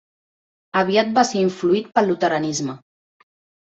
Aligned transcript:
Aviat 0.81 1.13
va 1.19 1.25
ser 1.33 1.43
influït 1.45 1.95
pel 1.95 2.11
luteranisme. 2.15 2.81